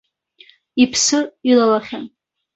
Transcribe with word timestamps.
Иԥсы 0.83 1.19
илалахьан. 1.49 2.05